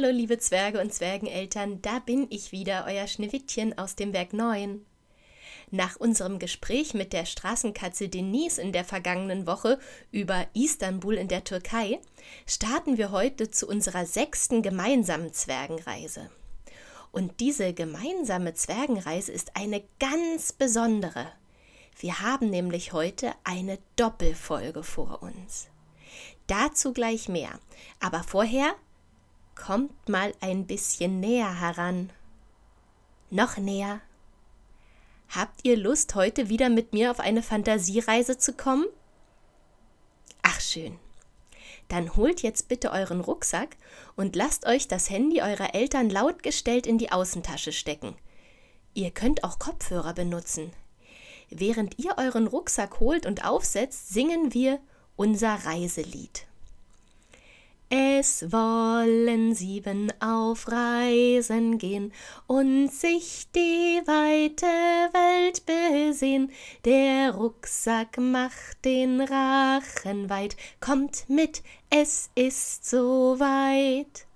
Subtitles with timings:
[0.00, 4.86] Hallo, liebe Zwerge und Zwergeneltern, da bin ich wieder, euer Schneewittchen aus dem Werk 9.
[5.72, 9.80] Nach unserem Gespräch mit der Straßenkatze Denise in der vergangenen Woche
[10.12, 11.98] über Istanbul in der Türkei
[12.46, 16.30] starten wir heute zu unserer sechsten gemeinsamen Zwergenreise.
[17.10, 21.26] Und diese gemeinsame Zwergenreise ist eine ganz besondere.
[21.98, 25.66] Wir haben nämlich heute eine Doppelfolge vor uns.
[26.46, 27.58] Dazu gleich mehr.
[27.98, 28.76] Aber vorher
[29.58, 32.10] kommt mal ein bisschen näher heran.
[33.30, 34.00] Noch näher.
[35.28, 38.86] Habt ihr Lust, heute wieder mit mir auf eine Fantasiereise zu kommen?
[40.42, 40.98] Ach schön.
[41.88, 43.76] Dann holt jetzt bitte euren Rucksack
[44.16, 48.14] und lasst euch das Handy eurer Eltern lautgestellt in die Außentasche stecken.
[48.94, 50.72] Ihr könnt auch Kopfhörer benutzen.
[51.50, 54.80] Während ihr euren Rucksack holt und aufsetzt, singen wir
[55.16, 56.47] unser Reiselied.
[57.90, 62.12] Es wollen sieben auf Reisen gehen
[62.46, 66.52] und sich die weite Welt besehen.
[66.84, 70.58] Der Rucksack macht den Rachen weit.
[70.80, 74.27] Kommt mit, es ist so weit.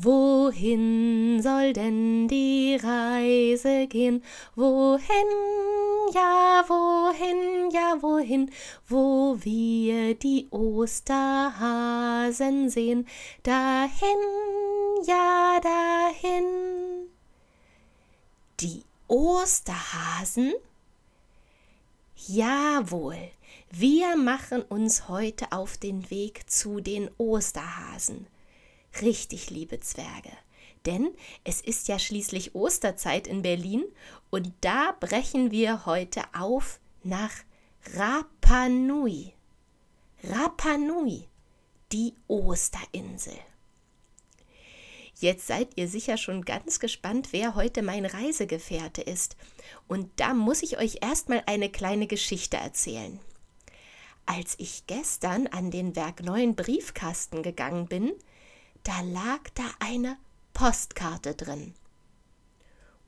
[0.00, 4.22] Wohin soll denn die Reise gehen?
[4.54, 5.02] Wohin,
[6.14, 8.48] ja, wohin, ja, wohin?
[8.86, 11.50] Wo wir die Osterhasen
[12.70, 13.08] sehen.
[13.42, 13.90] Dahin,
[15.04, 17.08] ja, dahin.
[18.60, 20.54] Die Osterhasen?
[22.28, 23.18] Jawohl,
[23.72, 28.28] wir machen uns heute auf den Weg zu den Osterhasen.
[29.02, 30.32] Richtig, liebe Zwerge.
[30.86, 31.10] Denn
[31.44, 33.84] es ist ja schließlich Osterzeit in Berlin
[34.30, 37.32] und da brechen wir heute auf nach
[37.94, 39.32] Rapa Nui.
[40.24, 41.28] Rapa Nui,
[41.92, 43.34] die Osterinsel.
[45.20, 49.36] Jetzt seid ihr sicher schon ganz gespannt, wer heute mein Reisegefährte ist.
[49.88, 53.18] Und da muss ich euch erstmal eine kleine Geschichte erzählen.
[54.26, 58.12] Als ich gestern an den Werk Neuen Briefkasten gegangen bin,
[58.84, 60.16] da lag da eine
[60.52, 61.74] Postkarte drin.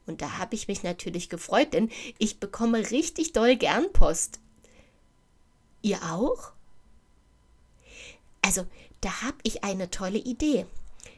[0.06, 4.41] Und da habe ich mich natürlich gefreut, denn ich bekomme richtig doll gern Post.
[5.82, 6.53] Ihr auch?
[8.42, 8.66] Also,
[9.00, 10.66] da habe ich eine tolle Idee.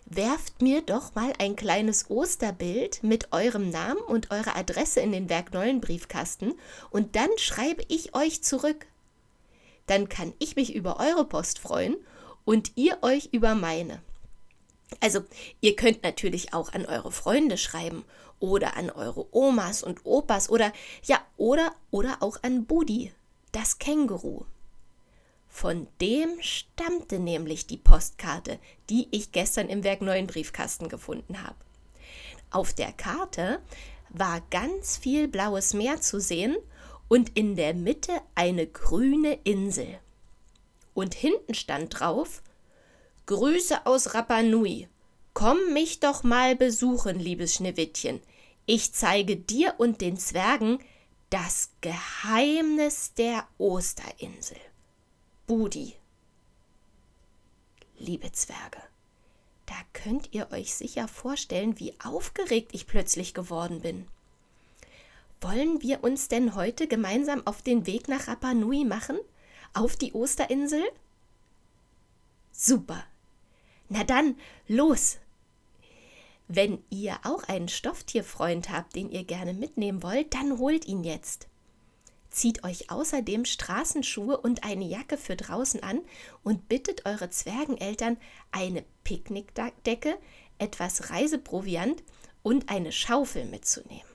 [0.05, 5.29] Werft mir doch mal ein kleines Osterbild mit eurem Namen und eurer Adresse in den
[5.29, 6.55] Werk Neuen Briefkasten
[6.91, 8.87] und dann schreibe ich euch zurück.
[9.87, 11.97] Dann kann ich mich über eure Post freuen
[12.45, 14.03] und ihr euch über meine.
[15.01, 15.21] Also,
[15.61, 18.05] ihr könnt natürlich auch an eure Freunde schreiben
[18.41, 20.73] oder an eure Omas und Opas oder
[21.05, 23.13] ja, oder oder auch an Budi,
[23.53, 24.45] das Känguru.
[25.49, 28.59] Von dem stammte nämlich die Postkarte,
[28.89, 31.57] die ich gestern im Werk Neuen Briefkasten gefunden habe.
[32.51, 33.61] Auf der Karte
[34.09, 36.57] war ganz viel blaues Meer zu sehen
[37.09, 39.99] und in der Mitte eine grüne Insel.
[40.95, 42.43] Und hinten stand drauf
[43.27, 44.89] Grüße aus Rapa Nui.
[45.33, 48.21] Komm mich doch mal besuchen, liebes Schneewittchen.
[48.67, 50.79] Ich zeige dir und den Zwergen
[51.31, 54.59] das Geheimnis der Osterinsel.
[55.47, 55.95] Budi.
[57.97, 58.83] Liebe Zwerge,
[59.67, 64.09] da könnt ihr euch sicher vorstellen, wie aufgeregt ich plötzlich geworden bin.
[65.41, 69.19] Wollen wir uns denn heute gemeinsam auf den Weg nach Rapa Nui machen?
[69.75, 70.83] Auf die Osterinsel?
[72.53, 73.05] Super.
[73.95, 74.37] Na dann,
[74.69, 75.19] los!
[76.49, 81.47] Wenn ihr auch einen Stofftierfreund habt, den ihr gerne mitnehmen wollt, dann holt ihn jetzt.
[82.31, 86.01] Zieht euch außerdem Straßenschuhe und eine Jacke für draußen an
[86.43, 88.17] und bittet eure Zwergeneltern,
[88.51, 90.17] eine Picknickdecke,
[90.57, 92.03] etwas Reiseproviant
[92.43, 94.09] und eine Schaufel mitzunehmen.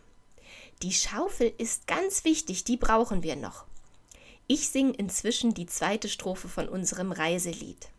[0.82, 3.66] Die Schaufel ist ganz wichtig, die brauchen wir noch.
[4.48, 7.90] Ich singe inzwischen die zweite Strophe von unserem Reiselied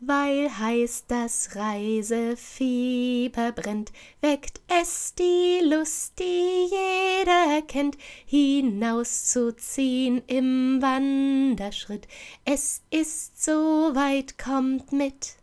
[0.00, 12.08] weil heiß das Reisefieber brennt, weckt es die Lust, die jeder kennt, hinauszuziehen im Wanderschritt.
[12.44, 13.52] Es ist so
[13.94, 15.39] weit, kommt mit.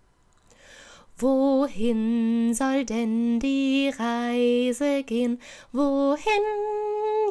[1.19, 5.41] Wohin soll denn die Reise gehen?
[5.71, 6.21] Wohin,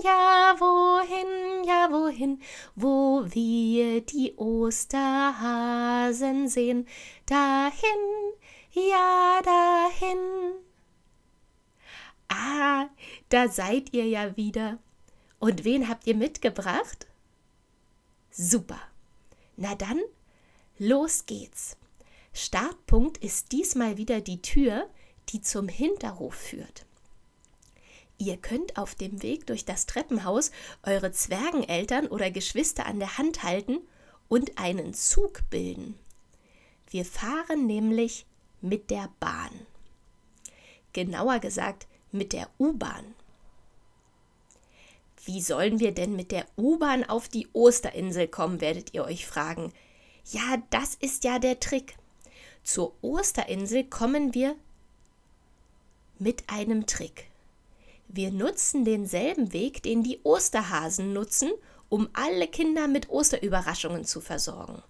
[0.03, 2.43] ja, wohin, ja, wohin?
[2.75, 6.89] Wo wir die Osterhasen sehen.
[7.27, 8.33] Dahin,
[8.73, 10.19] ja, dahin.
[12.27, 12.89] Ah,
[13.29, 14.79] da seid ihr ja wieder.
[15.39, 17.07] Und wen habt ihr mitgebracht?
[18.33, 18.81] Super.
[19.57, 20.01] Na dann,
[20.77, 21.77] los geht's.
[22.37, 24.91] Startpunkt ist diesmal wieder die Tür,
[25.31, 26.85] die zum Hinterhof führt.
[28.19, 30.51] Ihr könnt auf dem Weg durch das Treppenhaus
[30.83, 33.79] eure Zwergeneltern oder Geschwister an der Hand halten
[34.29, 35.99] und einen Zug bilden.
[36.91, 38.27] Wir fahren nämlich
[38.61, 39.53] mit der Bahn.
[40.93, 43.15] Genauer gesagt mit der U-Bahn.
[45.25, 49.73] Wie sollen wir denn mit der U-Bahn auf die Osterinsel kommen, werdet ihr euch fragen.
[50.27, 51.97] Ja, das ist ja der Trick.
[52.67, 54.57] Zur Osterinsel kommen wir
[56.19, 57.31] mit einem Trick.
[58.09, 61.53] Wir nutzen denselben Weg, den die Osterhasen nutzen,
[61.89, 64.83] um alle Kinder mit Osterüberraschungen zu versorgen.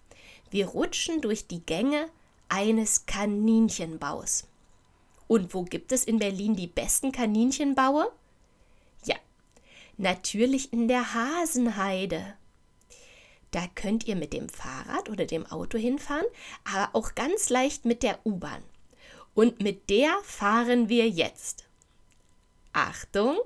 [0.49, 2.09] Wir rutschen durch die Gänge
[2.49, 4.47] eines Kaninchenbaus.
[5.27, 8.11] Und wo gibt es in Berlin die besten Kaninchenbaue?
[9.05, 9.17] Ja,
[9.97, 12.36] natürlich in der Hasenheide.
[13.51, 16.25] Da könnt ihr mit dem Fahrrad oder dem Auto hinfahren,
[16.63, 18.63] aber auch ganz leicht mit der U-Bahn.
[19.33, 21.65] Und mit der fahren wir jetzt.
[22.73, 23.37] Achtung!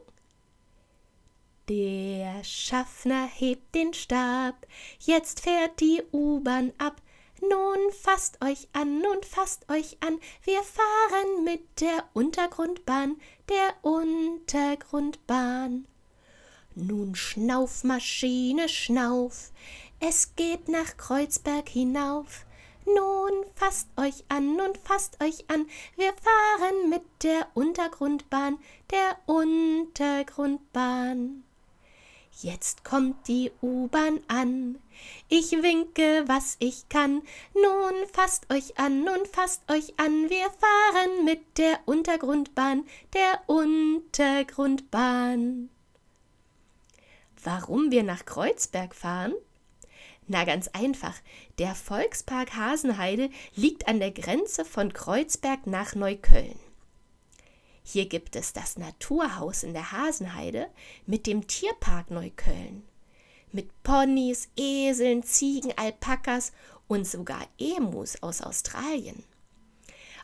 [1.69, 4.65] Der Schaffner hebt den Stab,
[4.99, 7.01] jetzt fährt die U-Bahn ab.
[7.39, 15.85] Nun fasst euch an, nun fasst euch an, wir fahren mit der Untergrundbahn, der Untergrundbahn.
[16.75, 19.51] Nun schnauf, Maschine, schnauf,
[20.01, 22.45] es geht nach Kreuzberg hinauf.
[22.85, 28.57] Nun fasst euch an, nun fasst euch an, wir fahren mit der Untergrundbahn,
[28.89, 31.43] der Untergrundbahn.
[32.41, 34.79] Jetzt kommt die U-Bahn an,
[35.29, 37.21] ich winke, was ich kann.
[37.53, 45.69] Nun fasst euch an, nun fasst euch an, wir fahren mit der Untergrundbahn, der Untergrundbahn.
[47.43, 49.35] Warum wir nach Kreuzberg fahren?
[50.33, 51.15] Na ganz einfach.
[51.59, 56.57] Der Volkspark Hasenheide liegt an der Grenze von Kreuzberg nach Neukölln.
[57.83, 60.67] Hier gibt es das Naturhaus in der Hasenheide
[61.05, 62.83] mit dem Tierpark Neukölln.
[63.51, 66.53] Mit Ponys, Eseln, Ziegen, Alpakas
[66.87, 69.25] und sogar Emus aus Australien.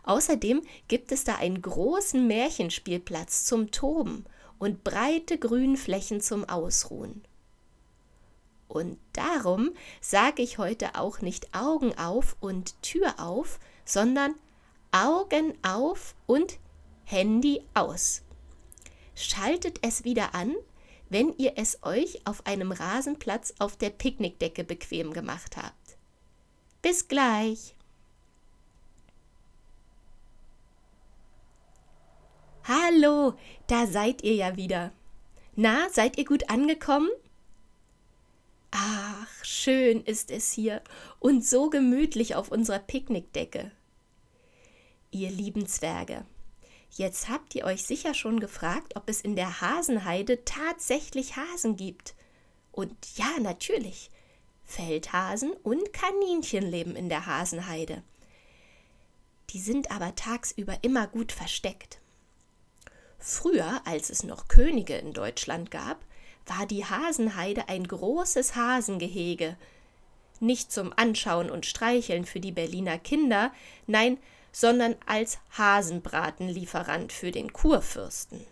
[0.03, 4.23] Außerdem gibt es da einen großen Märchenspielplatz zum Toben
[4.57, 7.25] und breite Grünflächen zum Ausruhen.
[8.67, 9.71] Und darum
[10.01, 14.35] sage ich heute auch nicht Augen auf und Tür auf, sondern
[14.91, 16.59] Augen auf und
[17.05, 18.23] Handy aus.
[19.15, 20.53] Schaltet es wieder an,
[21.09, 25.97] wenn ihr es euch auf einem Rasenplatz auf der Picknickdecke bequem gemacht habt.
[26.81, 27.75] Bis gleich.
[32.65, 33.33] Hallo,
[33.67, 34.91] da seid ihr ja wieder.
[35.55, 37.09] Na, seid ihr gut angekommen?
[38.79, 40.83] Ach, schön ist es hier
[41.17, 43.71] und so gemütlich auf unserer Picknickdecke.
[45.09, 46.25] Ihr lieben Zwerge,
[46.91, 52.13] jetzt habt ihr euch sicher schon gefragt, ob es in der Hasenheide tatsächlich Hasen gibt.
[52.71, 54.11] Und ja, natürlich.
[54.63, 58.03] Feldhasen und Kaninchen leben in der Hasenheide.
[59.49, 61.99] Die sind aber tagsüber immer gut versteckt.
[63.17, 66.05] Früher, als es noch Könige in Deutschland gab,
[66.49, 69.57] war die Hasenheide ein großes Hasengehege.
[70.39, 73.51] Nicht zum Anschauen und Streicheln für die Berliner Kinder,
[73.87, 74.17] nein,
[74.51, 78.45] sondern als Hasenbratenlieferant für den Kurfürsten.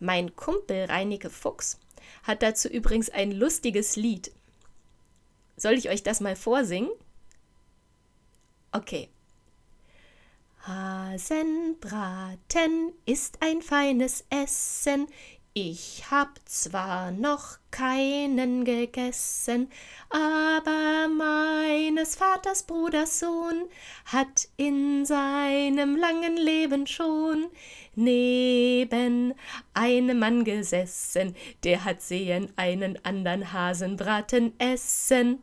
[0.00, 1.78] Mein Kumpel Reinike Fuchs
[2.24, 4.32] hat dazu übrigens ein lustiges Lied.
[5.56, 6.90] Soll ich euch das mal vorsingen?
[8.72, 9.08] Okay.
[10.66, 11.72] Hasenbraten
[13.04, 15.06] ist ein feines Essen,
[15.54, 19.70] ich hab zwar noch keinen gegessen,
[20.08, 23.68] aber meines Vaters Bruders Sohn
[24.06, 27.48] hat in seinem langen Leben schon
[27.94, 29.34] neben
[29.74, 35.42] einem Mann gesessen, der hat sehen einen andern Hasenbraten essen.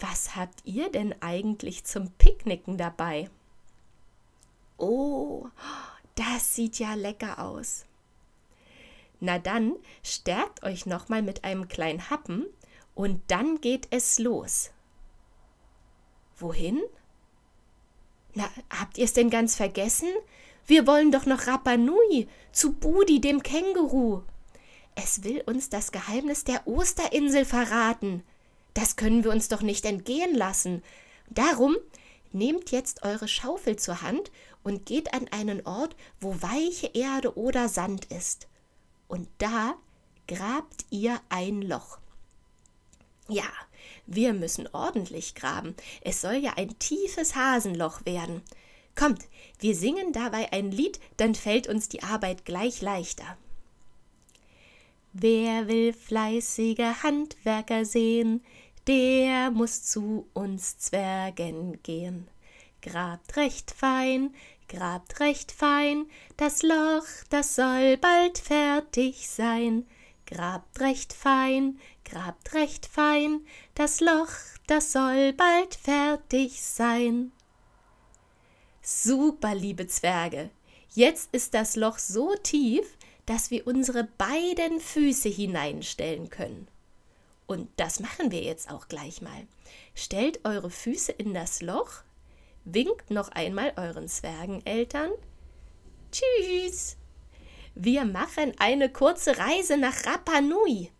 [0.00, 3.30] Was habt ihr denn eigentlich zum Picknicken dabei?
[4.78, 5.46] Oh,
[6.20, 7.86] das sieht ja lecker aus.
[9.20, 12.46] Na dann, stärkt euch nochmal mit einem kleinen Happen
[12.94, 14.70] und dann geht es los.
[16.38, 16.80] Wohin?
[18.34, 20.08] Na, habt ihr es denn ganz vergessen?
[20.66, 24.22] Wir wollen doch noch Rapa Nui zu Budi, dem Känguru.
[24.94, 28.22] Es will uns das Geheimnis der Osterinsel verraten.
[28.74, 30.82] Das können wir uns doch nicht entgehen lassen.
[31.30, 31.76] Darum
[32.32, 34.30] nehmt jetzt eure Schaufel zur Hand
[34.62, 38.48] und geht an einen Ort, wo weiche Erde oder Sand ist.
[39.08, 39.74] Und da
[40.28, 41.98] grabt ihr ein Loch.
[43.28, 43.48] Ja,
[44.06, 45.74] wir müssen ordentlich graben.
[46.02, 48.42] Es soll ja ein tiefes Hasenloch werden.
[48.96, 49.24] Kommt,
[49.58, 53.36] wir singen dabei ein Lied, dann fällt uns die Arbeit gleich leichter.
[55.12, 58.44] Wer will fleißige Handwerker sehen,
[58.86, 62.28] der muss zu uns Zwergen gehen.
[62.82, 64.34] Grabt recht fein,
[64.68, 66.06] grabt recht fein,
[66.38, 69.86] das Loch, das soll bald fertig sein.
[70.24, 73.44] Grabt recht fein, grabt recht fein,
[73.74, 74.30] das Loch,
[74.66, 77.32] das soll bald fertig sein.
[78.80, 80.48] Super, liebe Zwerge,
[80.94, 82.96] jetzt ist das Loch so tief,
[83.26, 86.66] dass wir unsere beiden Füße hineinstellen können.
[87.46, 89.46] Und das machen wir jetzt auch gleich mal.
[89.94, 92.04] Stellt eure Füße in das Loch,
[92.74, 95.10] winkt noch einmal euren Zwergeneltern.
[96.12, 96.96] Tschüss!
[97.74, 100.90] Wir machen eine kurze Reise nach Rapa Nui.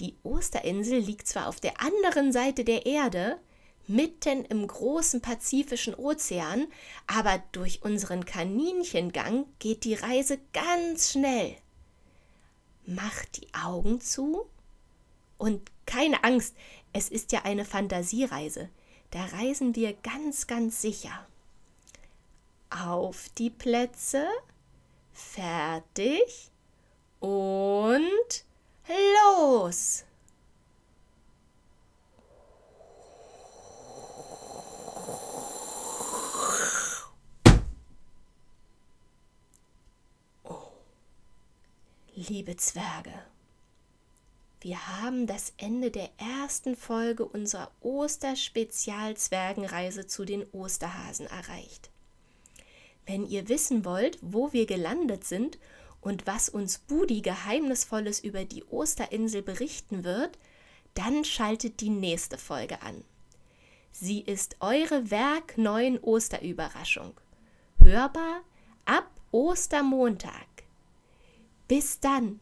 [0.00, 3.38] Die Osterinsel liegt zwar auf der anderen Seite der Erde,
[3.86, 6.66] mitten im großen Pazifischen Ozean,
[7.06, 11.56] aber durch unseren Kaninchengang geht die Reise ganz schnell.
[12.84, 14.46] Macht die Augen zu
[15.38, 16.56] und keine Angst,
[16.92, 18.68] es ist ja eine Fantasiereise.
[19.10, 21.26] Da reisen wir ganz, ganz sicher.
[22.70, 24.26] Auf die Plätze,
[25.12, 26.50] fertig
[27.20, 28.44] und
[29.34, 30.04] los!
[42.14, 43.12] Liebe Zwerge,
[44.66, 51.88] wir haben das Ende der ersten Folge unserer Osterspezial-Zwergenreise zu den Osterhasen erreicht.
[53.06, 55.60] Wenn ihr wissen wollt, wo wir gelandet sind
[56.00, 60.36] und was uns Budi Geheimnisvolles über die Osterinsel berichten wird,
[60.94, 63.04] dann schaltet die nächste Folge an.
[63.92, 67.14] Sie ist eure werkneuen Osterüberraschung.
[67.78, 68.40] Hörbar
[68.84, 70.48] ab Ostermontag.
[71.68, 72.40] Bis dann.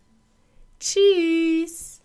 [0.81, 2.01] Tschüss.